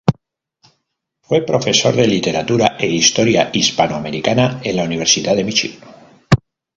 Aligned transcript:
Fue 1.21 1.45
profesor 1.45 1.95
de 1.95 2.07
Literatura 2.07 2.75
e 2.79 2.87
Historia 2.87 3.51
Hispanoamericana 3.53 4.59
en 4.63 4.77
la 4.77 4.83
Universidad 4.83 5.35
de 5.35 5.43
Míchigan. 5.43 5.89